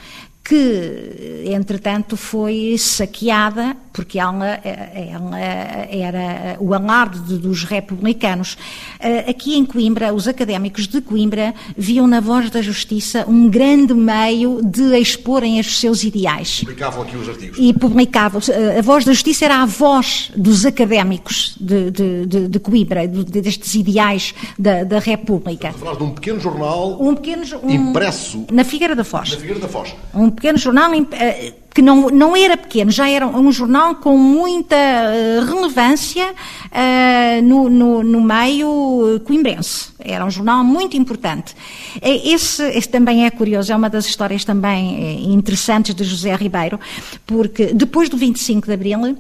que, 0.47 1.43
entretanto, 1.47 2.17
foi 2.17 2.77
saqueada, 2.79 3.77
porque 3.93 4.19
ela, 4.19 4.61
ela 4.63 5.39
era 5.41 6.57
o 6.61 6.73
alarde 6.73 7.39
dos 7.39 7.65
republicanos. 7.65 8.57
Eh, 9.01 9.29
aqui 9.29 9.57
em 9.57 9.65
Coimbra, 9.65 10.15
os 10.15 10.29
académicos 10.29 10.87
de 10.87 11.01
Coimbra 11.01 11.53
viam 11.77 12.07
na 12.07 12.21
Voz 12.21 12.49
da 12.51 12.63
Justiça 12.63 13.25
um 13.27 13.49
grande 13.49 13.93
meio 13.93 14.61
de 14.63 14.97
exporem 14.97 15.59
os 15.59 15.81
seus 15.81 16.05
ideais. 16.05 16.61
Publicavam 16.61 17.03
aqui 17.03 17.17
os 17.17 17.29
artigos. 17.29 17.59
E 17.59 17.73
publicavam. 17.73 18.41
Eh, 18.49 18.79
a 18.79 18.83
Voz 18.83 19.05
da 19.05 19.13
Justiça 19.13 19.47
era 19.47 19.63
a 19.63 19.67
voz 19.67 20.31
dos 20.37 20.65
académicos 20.65 21.57
de, 21.61 21.91
de, 21.91 22.27
de, 22.27 22.49
de 22.49 22.59
Coimbra, 22.61 23.09
destes 23.09 23.75
ideais 23.75 24.33
da, 24.57 24.85
da 24.85 25.01
República. 25.01 25.73
Falar 25.73 25.97
de 25.97 26.05
um 26.05 26.11
pequeno 26.11 26.39
jornal 26.39 27.03
um 27.03 27.17
pequeno, 27.17 27.45
um, 27.65 27.71
impresso 27.71 28.45
na 28.53 28.63
Figueira 28.63 28.95
da 28.95 29.03
Foz. 29.03 29.33
Na 29.33 29.39
Figueira 29.39 29.61
da 29.61 29.69
Foz. 29.69 29.95
Um 30.15 30.31
pequeno 30.37 30.59
jornal 30.59 30.93
eh, 30.95 31.55
que 31.75 31.83
não, 31.83 32.09
não 32.09 32.37
era 32.37 32.57
pequeno, 32.57 32.91
já 32.91 33.11
era 33.11 33.27
um 33.27 33.51
jornal 33.51 33.97
com 33.97 34.17
muita 34.17 34.77
eh, 34.77 35.41
relevância 35.47 36.33
uh, 36.33 37.43
no, 37.43 37.69
no, 37.69 38.03
no, 38.03 38.21
meio 38.21 39.21
coimbrense. 39.25 39.89
Era 39.99 40.25
um 40.25 40.31
jornal 40.31 40.63
muito 40.63 40.97
importante. 40.97 41.55
Esse, 42.01 42.63
esse, 42.63 42.89
também 42.89 43.27
é 43.27 43.31
curioso, 43.31 43.73
é 43.73 43.77
uma 43.77 43.91
das 43.91 44.07
histórias 44.07 44.45
também 44.45 45.35
interessantes 45.35 45.95
de 45.95 46.05
José 46.05 46.35
Ribeiro, 46.37 46.79
porque 47.27 47.67
depois 47.75 48.09
do 48.09 48.17
25 48.17 48.67
de 48.67 48.73
Abril, 48.73 49.19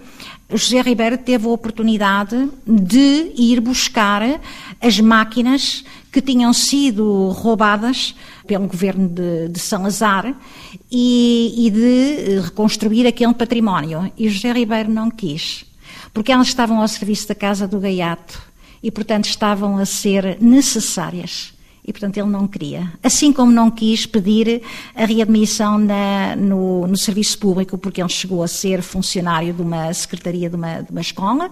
José 0.48 0.80
Ribeiro 0.80 1.18
teve 1.18 1.46
a 1.46 1.50
oportunidade 1.50 2.48
de 2.66 3.32
ir 3.36 3.60
buscar 3.60 4.22
as 4.80 5.00
máquinas 5.00 5.84
que 6.16 6.22
tinham 6.22 6.50
sido 6.50 7.28
roubadas 7.28 8.14
pelo 8.46 8.66
governo 8.66 9.06
de, 9.06 9.50
de 9.50 9.58
Salazar 9.58 10.34
e, 10.90 11.66
e, 11.66 11.70
de 11.70 12.40
reconstruir 12.40 13.06
aquele 13.06 13.34
património. 13.34 14.10
E 14.16 14.26
José 14.30 14.50
Ribeiro 14.50 14.90
não 14.90 15.10
quis, 15.10 15.66
porque 16.14 16.32
elas 16.32 16.46
estavam 16.46 16.80
ao 16.80 16.88
serviço 16.88 17.28
da 17.28 17.34
Casa 17.34 17.68
do 17.68 17.78
Gaiato 17.78 18.40
e, 18.82 18.90
portanto, 18.90 19.26
estavam 19.26 19.76
a 19.76 19.84
ser 19.84 20.38
necessárias. 20.40 21.52
E, 21.86 21.92
portanto, 21.92 22.16
ele 22.16 22.30
não 22.30 22.48
queria. 22.48 22.90
Assim 23.02 23.30
como 23.30 23.52
não 23.52 23.70
quis 23.70 24.06
pedir 24.06 24.62
a 24.94 25.04
readmissão 25.04 25.76
na, 25.76 26.34
no, 26.34 26.86
no, 26.86 26.96
serviço 26.96 27.38
público, 27.38 27.76
porque 27.76 28.00
ele 28.00 28.08
chegou 28.08 28.42
a 28.42 28.48
ser 28.48 28.80
funcionário 28.80 29.52
de 29.52 29.60
uma 29.60 29.92
secretaria 29.92 30.48
de 30.48 30.56
uma, 30.56 30.80
de 30.80 30.90
uma 30.90 31.02
escola, 31.02 31.50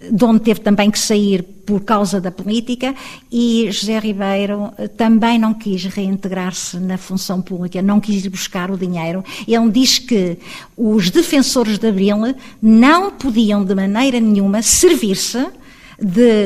de 0.00 0.24
onde 0.24 0.40
teve 0.40 0.60
também 0.60 0.90
que 0.90 0.98
sair 0.98 1.42
por 1.42 1.80
causa 1.80 2.20
da 2.20 2.30
política, 2.30 2.94
e 3.32 3.68
José 3.70 3.98
Ribeiro 3.98 4.72
eh, 4.76 4.88
também 4.88 5.38
não 5.38 5.54
quis 5.54 5.84
reintegrar-se 5.84 6.76
na 6.76 6.98
função 6.98 7.40
pública, 7.40 7.80
não 7.80 8.00
quis 8.00 8.24
ir 8.24 8.28
buscar 8.28 8.70
o 8.70 8.76
dinheiro. 8.76 9.24
Ele 9.48 9.70
diz 9.70 9.98
que 9.98 10.38
os 10.76 11.10
defensores 11.10 11.78
de 11.78 11.88
Abril 11.88 12.16
não 12.60 13.10
podiam 13.12 13.64
de 13.64 13.74
maneira 13.74 14.20
nenhuma 14.20 14.60
servir-se 14.62 15.46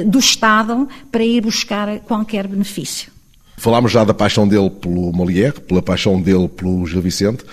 do 0.07 0.19
Estado 0.19 0.89
para 1.11 1.25
ir 1.25 1.41
buscar 1.41 2.01
qualquer 2.01 2.47
benefício. 2.47 3.11
Falámos 3.57 3.91
já 3.91 4.05
da 4.05 4.15
paixão 4.15 4.47
dele 4.47 4.71
pelo 4.71 5.13
Molière, 5.13 5.61
pela 5.61 5.83
paixão 5.83 6.21
dele 6.21 6.49
pelo 6.49 6.87
Gil 6.87 7.03
Vicente 7.03 7.45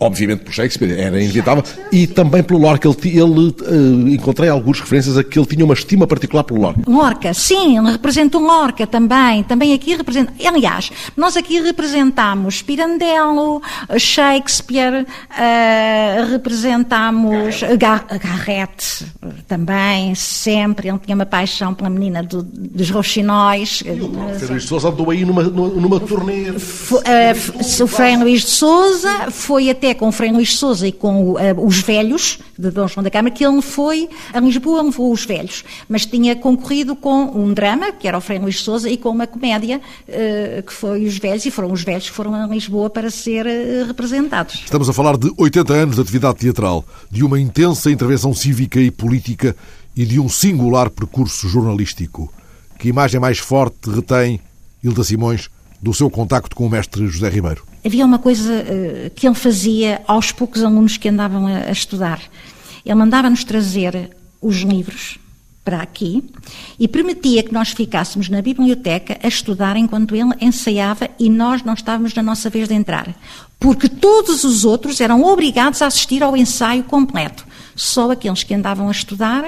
obviamente 0.00 0.40
por 0.40 0.52
Shakespeare, 0.52 0.98
era 0.98 1.20
inevitável, 1.20 1.62
e 1.92 2.06
também 2.06 2.42
pelo 2.42 2.58
Lorca. 2.58 2.88
Ele, 2.88 3.18
ele 3.18 3.54
uh, 3.60 4.08
encontrei 4.08 4.48
algumas 4.48 4.80
referências 4.80 5.18
a 5.18 5.22
que 5.22 5.38
ele 5.38 5.46
tinha 5.46 5.64
uma 5.64 5.74
estima 5.74 6.06
particular 6.06 6.42
pelo 6.42 6.62
Lorca. 6.62 6.80
Lorca, 6.86 7.34
sim, 7.34 7.78
ele 7.78 7.92
representou 7.92 8.40
Lorca 8.40 8.86
também. 8.86 9.44
Também 9.44 9.74
aqui 9.74 9.94
representa. 9.94 10.32
Aliás, 10.42 10.90
nós 11.16 11.36
aqui 11.36 11.60
representamos 11.60 12.62
Pirandello, 12.62 13.60
Shakespeare, 13.98 15.04
uh, 15.04 16.30
representamos 16.30 17.60
Garrett 17.78 19.04
também, 19.46 20.14
sempre. 20.14 20.88
Ele 20.88 20.98
tinha 20.98 21.14
uma 21.14 21.26
paixão 21.26 21.74
pela 21.74 21.90
menina 21.90 22.22
do, 22.22 22.42
dos 22.42 22.88
roxinóis. 22.90 23.82
E 23.84 23.90
o 23.90 24.38
Frei 24.38 24.48
Luís 24.48 24.62
de 24.62 24.68
Souza 24.68 24.88
andou 24.88 25.10
aí 25.10 25.24
numa, 25.26 25.42
numa 25.42 26.00
turnê. 26.00 26.50
Uh, 26.50 27.84
o 27.84 27.86
Frei 27.86 28.16
Luís 28.16 28.42
de 28.42 28.50
Souza 28.50 29.30
foi 29.30 29.68
até 29.68 29.89
com 29.94 30.08
o 30.08 30.12
Frei 30.12 30.32
Luís 30.32 30.56
Souza 30.56 30.86
e 30.86 30.92
com 30.92 31.32
uh, 31.32 31.38
os 31.64 31.80
velhos, 31.80 32.38
de 32.58 32.70
Dom 32.70 32.86
João 32.88 33.04
da 33.04 33.10
Câmara, 33.10 33.34
que 33.34 33.44
ele 33.44 33.60
foi 33.62 34.08
a 34.32 34.40
Lisboa, 34.40 34.82
levou 34.82 35.12
os 35.12 35.24
velhos, 35.24 35.64
mas 35.88 36.06
tinha 36.06 36.36
concorrido 36.36 36.94
com 36.96 37.24
um 37.24 37.52
drama, 37.52 37.92
que 37.92 38.06
era 38.06 38.18
o 38.18 38.20
Frei 38.20 38.38
Luís 38.38 38.62
Souza, 38.62 38.88
e 38.88 38.96
com 38.96 39.10
uma 39.10 39.26
comédia, 39.26 39.80
uh, 40.08 40.62
que 40.62 40.72
foi 40.72 41.04
os 41.04 41.18
velhos, 41.18 41.44
e 41.46 41.50
foram 41.50 41.72
os 41.72 41.82
velhos 41.82 42.08
que 42.08 42.14
foram 42.14 42.34
a 42.34 42.46
Lisboa 42.46 42.90
para 42.90 43.10
ser 43.10 43.46
uh, 43.46 43.86
representados. 43.86 44.62
Estamos 44.64 44.88
a 44.88 44.92
falar 44.92 45.16
de 45.16 45.32
80 45.36 45.72
anos 45.72 45.96
de 45.96 46.02
atividade 46.02 46.38
teatral, 46.38 46.84
de 47.10 47.22
uma 47.22 47.40
intensa 47.40 47.90
intervenção 47.90 48.34
cívica 48.34 48.80
e 48.80 48.90
política 48.90 49.56
e 49.96 50.04
de 50.04 50.20
um 50.20 50.28
singular 50.28 50.90
percurso 50.90 51.48
jornalístico. 51.48 52.32
Que 52.78 52.88
imagem 52.88 53.20
mais 53.20 53.38
forte 53.38 53.90
retém 53.90 54.40
Hilda 54.82 55.04
Simões 55.04 55.50
do 55.82 55.94
seu 55.94 56.10
contacto 56.10 56.54
com 56.54 56.66
o 56.66 56.70
mestre 56.70 57.06
José 57.06 57.28
Ribeiro? 57.28 57.64
Havia 57.84 58.04
uma 58.04 58.18
coisa 58.18 58.52
uh, 58.52 59.10
que 59.10 59.26
ele 59.26 59.34
fazia 59.34 60.02
aos 60.06 60.32
poucos 60.32 60.62
alunos 60.62 60.96
que 60.96 61.08
andavam 61.08 61.46
a 61.46 61.70
estudar. 61.70 62.20
Ele 62.84 62.94
mandava-nos 62.94 63.44
trazer 63.44 64.10
os 64.40 64.56
livros 64.58 65.18
para 65.64 65.82
aqui 65.82 66.24
e 66.78 66.88
permitia 66.88 67.42
que 67.42 67.52
nós 67.52 67.70
ficássemos 67.70 68.28
na 68.28 68.40
biblioteca 68.40 69.18
a 69.22 69.28
estudar 69.28 69.76
enquanto 69.76 70.16
ele 70.16 70.34
ensaiava 70.40 71.08
e 71.18 71.28
nós 71.28 71.62
não 71.62 71.74
estávamos 71.74 72.14
na 72.14 72.22
nossa 72.22 72.48
vez 72.50 72.68
de 72.68 72.74
entrar. 72.74 73.14
Porque 73.58 73.88
todos 73.88 74.42
os 74.42 74.64
outros 74.64 75.00
eram 75.00 75.22
obrigados 75.22 75.82
a 75.82 75.86
assistir 75.86 76.22
ao 76.22 76.36
ensaio 76.36 76.82
completo. 76.84 77.46
Só 77.76 78.10
aqueles 78.10 78.42
que 78.42 78.54
andavam 78.54 78.88
a 78.88 78.92
estudar 78.92 79.44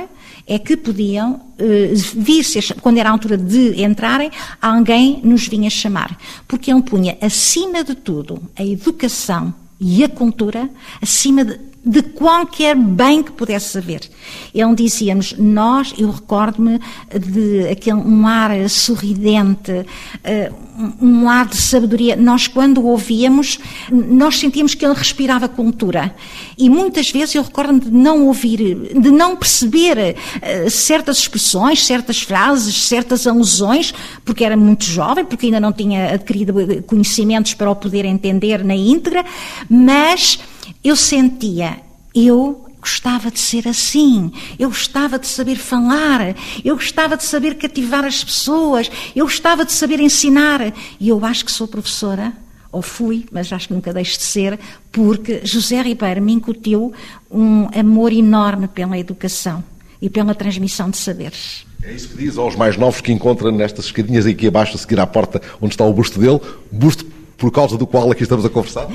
é 0.47 0.59
que 0.59 0.77
podiam 0.77 1.35
uh, 1.35 1.95
vir, 2.17 2.45
quando 2.81 2.99
era 2.99 3.09
a 3.09 3.13
altura 3.13 3.37
de 3.37 3.83
entrarem, 3.83 4.31
alguém 4.61 5.21
nos 5.23 5.47
vinha 5.47 5.71
chamar. 5.71 6.19
Porque 6.47 6.71
ele 6.71 6.83
punha, 6.83 7.17
acima 7.21 7.85
de 7.85 7.95
tudo, 7.95 8.43
a 8.57 8.65
educação 8.65 9.55
e 9.81 10.05
a 10.05 10.09
cultura, 10.09 10.69
acima 11.01 11.45
de 11.45 11.72
de 11.85 12.01
qualquer 12.01 12.77
bem 12.77 13.23
que 13.23 13.33
pudesse 13.33 13.77
haver. 13.77 14.09
Ele 14.55 14.75
dizia-nos, 14.75 15.35
nós, 15.37 15.93
eu 15.99 16.11
recordo-me 16.11 16.79
de 17.11 17.69
aquele, 17.69 17.97
um 17.97 18.25
ar 18.27 18.69
sorridente, 18.69 19.73
uh, 19.73 20.55
um 21.01 21.29
ar 21.29 21.47
de 21.49 21.57
sabedoria. 21.57 22.15
Nós, 22.15 22.47
quando 22.47 22.81
o 22.81 22.87
ouvíamos, 22.87 23.59
nós 23.91 24.39
sentíamos 24.39 24.77
que 24.77 24.85
ele 24.85 24.95
respirava 24.95 25.49
cultura. 25.49 26.15
E 26.57 26.71
muitas 26.71 27.11
vezes 27.11 27.35
eu 27.35 27.43
recordo-me 27.43 27.81
de 27.81 27.91
não 27.91 28.27
ouvir, 28.27 28.93
de 28.95 29.11
não 29.11 29.35
perceber 29.37 30.15
uh, 30.17 30.71
certas 30.71 31.19
expressões, 31.19 31.85
certas 31.85 32.23
frases, 32.23 32.87
certas 32.87 33.27
alusões, 33.27 33.93
porque 34.25 34.45
era 34.45 34.57
muito 34.57 34.85
jovem, 34.85 35.25
porque 35.25 35.47
ainda 35.47 35.59
não 35.59 35.73
tinha 35.73 36.15
adquirido 36.15 36.55
conhecimentos 36.87 37.55
para 37.55 37.69
o 37.69 37.75
poder 37.75 38.05
entender 38.05 38.65
na 38.65 38.75
íntegra, 38.75 39.25
mas 39.69 40.39
eu 40.83 40.97
sentia, 40.97 41.81
eu 42.15 42.67
gostava 42.81 43.31
de 43.31 43.39
ser 43.39 43.69
assim, 43.69 44.33
eu 44.59 44.69
gostava 44.69 45.17
de 45.17 45.29
saber 45.29 45.55
falar, 45.55 46.35
eu 46.65 46.75
gostava 46.75 47.17
de 47.17 47.23
saber 47.23 47.55
cativar 47.55 48.05
as 48.05 48.25
pessoas, 48.25 48.91
eu 49.15 49.25
gostava 49.25 49.65
de 49.65 49.73
saber 49.73 50.01
ensinar. 50.01 50.75
E 50.99 51.09
eu 51.09 51.25
acho 51.25 51.45
que 51.45 51.53
sou 51.53 51.69
professora, 51.69 52.33
ou 52.73 52.83
fui, 52.83 53.25
mas 53.31 53.53
acho 53.53 53.69
que 53.69 53.75
nunca 53.75 53.93
deixo 53.93 54.19
de 54.19 54.25
ser, 54.25 54.59
porque 54.91 55.43
José 55.45 55.81
Ribeiro 55.81 56.21
me 56.21 56.33
incutiu 56.33 56.93
um 57.31 57.69
amor 57.79 58.13
enorme 58.13 58.67
pela 58.67 58.99
educação 58.99 59.63
e 60.01 60.11
pela 60.11 60.35
transmissão 60.35 60.91
de 60.91 60.97
saberes. 60.97 61.65
É 61.85 61.93
isso 61.93 62.09
que 62.09 62.17
diz 62.17 62.37
aos 62.39 62.57
mais 62.57 62.77
novos 62.77 63.01
que 63.01 63.13
encontra 63.13 63.53
nestas 63.53 63.87
escadinhas 63.87 64.27
aqui 64.27 64.49
abaixo, 64.49 64.75
a 64.75 64.79
seguir 64.79 64.99
à 64.99 65.07
porta 65.07 65.41
onde 65.61 65.75
está 65.75 65.85
o 65.85 65.93
busto 65.93 66.19
dele, 66.19 66.41
busto 66.71 67.05
por 67.43 67.51
causa 67.51 67.77
do 67.77 67.89
qual 67.89 68.09
aqui 68.13 68.23
estamos 68.23 68.45
a 68.45 68.49
conversar? 68.49 68.87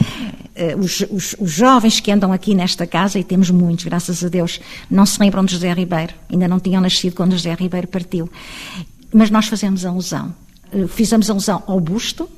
Eh, 0.56 0.74
os, 0.78 1.02
os, 1.12 1.36
os, 1.38 1.52
jovens 1.52 2.00
que 2.00 2.10
andam 2.10 2.32
aqui 2.32 2.56
nesta 2.56 2.88
casa, 2.88 3.20
e 3.20 3.24
temos 3.26 3.52
muitos, 3.52 3.84
graças 3.84 4.24
a 4.24 4.30
Deus, 4.30 4.62
não 4.90 5.06
se 5.06 5.20
lembram 5.20 5.44
de 5.44 5.52
José 5.52 5.74
Ribeiro. 5.74 6.14
Ainda 6.32 6.48
não 6.48 6.58
tinham 6.58 6.82
nascido 6.82 7.14
quando 7.14 7.34
José 7.34 7.54
Ribeiro 7.54 7.90
partiu. 7.90 8.32
Mas 9.14 9.30
nós 9.30 9.48
fazemos 9.48 9.86
alusão. 9.86 10.34
Eh, 10.72 10.88
fizemos 10.88 11.30
alusão 11.30 11.62
ao 11.68 11.78
busto, 11.82 12.30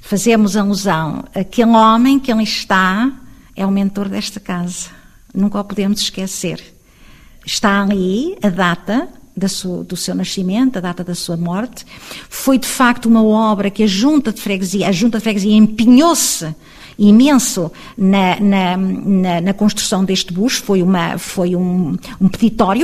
fazemos 0.00 0.56
alusão 0.56 1.24
àquele 1.32 1.76
homem 1.76 2.18
que 2.18 2.32
ali 2.32 2.42
está, 2.42 3.12
é 3.54 3.64
o 3.64 3.70
mentor 3.70 4.08
desta 4.08 4.40
casa. 4.40 4.88
Nunca 5.32 5.60
o 5.60 5.64
podemos 5.64 6.00
esquecer. 6.00 6.60
Está 7.46 7.82
ali 7.82 8.36
a 8.42 8.48
data 8.48 9.08
sua, 9.48 9.84
do 9.84 9.96
seu 9.96 10.14
nascimento, 10.14 10.76
a 10.76 10.80
data 10.80 11.02
da 11.04 11.14
sua 11.14 11.36
morte. 11.36 11.86
Foi 12.28 12.58
de 12.58 12.66
facto 12.66 13.06
uma 13.06 13.22
obra 13.24 13.70
que 13.70 13.82
a 13.82 13.86
Junta 13.86 14.32
de 14.32 14.40
Freguesia, 14.40 14.88
a 14.88 14.92
Junta 14.92 15.18
de 15.18 15.24
Freguesia 15.24 15.54
empenhou-se 15.54 16.54
imenso 17.00 17.72
na, 17.96 18.38
na, 18.38 18.76
na, 18.76 19.40
na, 19.40 19.54
construção 19.54 20.04
deste 20.04 20.32
bus. 20.32 20.56
Foi, 20.56 20.82
uma, 20.82 21.16
foi 21.16 21.56
um, 21.56 21.96
um 22.20 22.28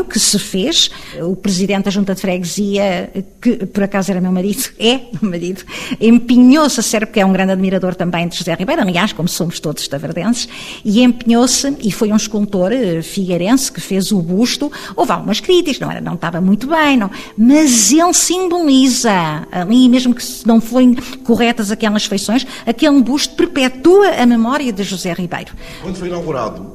que 0.09 0.19
se 0.19 0.39
fez. 0.39 0.91
O 1.21 1.37
presidente 1.37 1.85
da 1.85 1.91
Junta 1.91 2.15
de 2.15 2.21
Freguesia, 2.23 3.11
que 3.41 3.67
por 3.67 3.83
acaso 3.83 4.11
era 4.11 4.21
meu 4.21 4.33
marido, 4.33 4.65
é 4.81 5.03
meu 5.21 5.31
marido, 5.31 5.63
empenhou-se 6.01 6.81
a 6.81 6.83
ser, 6.83 7.07
porque 7.07 7.21
é 7.21 7.27
um 7.27 7.33
grande 7.33 7.53
admirador 7.53 7.95
também 7.95 8.27
de 8.27 8.37
José 8.37 8.55
Ribeiro, 8.55 8.81
aliás, 8.81 9.13
como 9.13 9.29
somos 9.29 9.61
todos 9.61 9.87
taverdenses, 9.87 10.49
e 10.85 11.03
empenhou-se, 11.03 11.77
e 11.81 11.93
foi 11.93 12.11
um 12.11 12.17
escultor 12.17 12.73
eh, 12.73 13.03
figueirense 13.03 13.71
que 13.71 13.81
fez 13.81 14.13
o 14.13 14.23
busto. 14.23 14.73
Houve 14.95 15.13
algumas 15.13 15.41
críticas, 15.41 15.79
não, 15.79 15.91
era, 15.91 16.01
não 16.01 16.15
estava 16.15 16.41
muito 16.41 16.67
bem, 16.67 16.97
não, 16.97 17.11
mas 17.37 17.93
ele 17.93 18.15
simboliza, 18.15 19.47
ali 19.53 19.89
mesmo 19.89 20.15
que 20.15 20.25
não 20.47 20.61
forem 20.61 20.95
corretas 21.25 21.71
aquelas 21.71 22.07
feições, 22.07 22.47
aquele 22.65 23.03
busto 23.03 23.35
perpetua 23.35 24.06
a 24.23 24.27
memória 24.27 24.73
de 24.73 24.83
José 24.83 25.13
Ribeiro. 25.13 25.53
Quando 25.83 25.97
foi 25.97 26.09
inaugurado, 26.09 26.73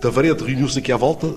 Tavarete 0.00 0.44
reuniu-se 0.44 0.78
aqui 0.78 0.92
à 0.92 0.96
volta? 0.96 1.34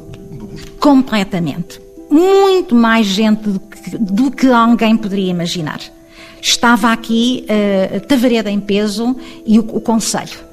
Completamente. 0.80 1.82
Muito 2.10 2.75
mais 2.75 3.08
gente 3.08 3.50
do 3.50 3.60
que, 3.60 3.98
do 3.98 4.32
que 4.32 4.48
alguém 4.48 4.96
poderia 4.96 5.32
imaginar. 5.32 5.80
Estava 6.42 6.92
aqui 6.92 7.46
uh, 7.50 8.00
Tavareda 8.01 8.51
em 8.51 8.60
peso 8.60 9.15
e 9.46 9.60
o, 9.60 9.63
o 9.63 9.82
Conselho 9.82 10.45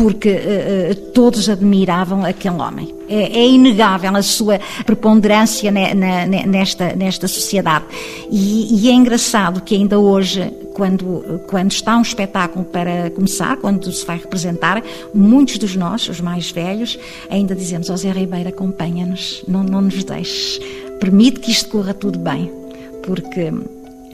porque 0.00 0.30
uh, 0.30 0.94
todos 1.12 1.50
admiravam 1.50 2.24
aquele 2.24 2.56
homem. 2.56 2.94
É, 3.06 3.40
é, 3.40 3.48
inegável 3.48 4.16
a 4.16 4.22
sua 4.22 4.58
preponderância 4.86 5.70
ne, 5.70 5.92
na, 5.92 6.26
nesta, 6.26 6.94
nesta 6.96 7.28
sociedade. 7.28 7.84
E, 8.30 8.86
e, 8.86 8.88
é 8.88 8.92
engraçado 8.92 9.60
que 9.60 9.74
ainda 9.74 9.98
hoje, 9.98 10.50
quando, 10.72 11.42
quando 11.48 11.70
está 11.72 11.98
um 11.98 12.02
espetáculo 12.02 12.64
para 12.64 13.10
começar, 13.10 13.58
quando 13.58 13.92
se 13.92 14.06
vai 14.06 14.16
representar, 14.16 14.82
muitos 15.12 15.58
dos 15.58 15.76
nós, 15.76 16.08
os 16.08 16.20
mais 16.20 16.50
velhos, 16.50 16.98
ainda 17.28 17.54
dizemos: 17.54 17.90
Ó 17.90 17.92
oh, 17.92 17.96
Zé 17.96 18.10
Ribeiro, 18.10 18.48
acompanha-nos, 18.48 19.44
não, 19.46 19.62
não 19.62 19.82
nos 19.82 20.02
deixes, 20.02 20.58
permite 20.98 21.40
que 21.40 21.50
isto 21.50 21.68
corra 21.68 21.92
tudo 21.92 22.18
bem, 22.18 22.50
porque 23.02 23.52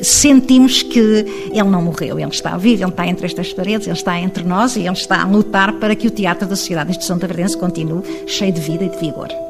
sentimos 0.01 0.83
que 0.83 0.99
ele 0.99 1.63
não 1.63 1.83
morreu, 1.83 2.19
ele 2.19 2.31
está 2.31 2.57
vivo, 2.57 2.83
ele 2.83 2.91
está 2.91 3.07
entre 3.07 3.27
estas 3.27 3.53
paredes, 3.53 3.87
ele 3.87 3.97
está 3.97 4.19
entre 4.19 4.45
nós 4.45 4.77
e 4.77 4.81
ele 4.81 4.93
está 4.93 5.23
a 5.23 5.27
lutar 5.27 5.73
para 5.75 5.95
que 5.95 6.07
o 6.07 6.11
Teatro 6.11 6.47
da 6.47 6.57
Sociedade 6.57 6.87
de 6.87 6.91
Instituição 6.93 7.19
Taverdense 7.19 7.57
continue 7.57 8.03
cheio 8.27 8.53
de 8.53 8.61
vida 8.61 8.85
e 8.85 8.89
de 8.89 8.99
vigor. 8.99 9.46